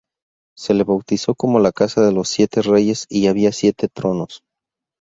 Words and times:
Se 0.57 0.73
le 0.73 0.83
bautizó 0.83 1.35
como 1.35 1.59
la 1.59 1.71
casa 1.71 2.01
de 2.03 2.11
los 2.11 2.27
siete 2.27 2.63
reyes 2.63 3.05
y 3.07 3.27
había 3.27 3.51
siete 3.51 3.87
tronos. 3.87 4.41